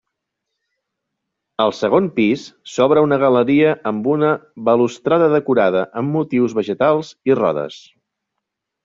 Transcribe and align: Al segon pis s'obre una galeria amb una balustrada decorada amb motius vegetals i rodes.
Al 1.65 1.73
segon 1.79 2.07
pis 2.15 2.45
s'obre 2.75 3.03
una 3.07 3.19
galeria 3.23 3.73
amb 3.91 4.09
una 4.13 4.31
balustrada 4.71 5.29
decorada 5.35 5.85
amb 6.03 6.13
motius 6.17 6.57
vegetals 6.61 7.13
i 7.33 7.37
rodes. 7.43 7.77